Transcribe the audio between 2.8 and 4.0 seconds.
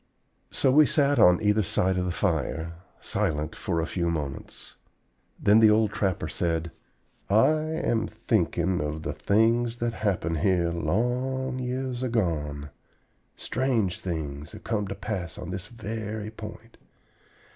silent for a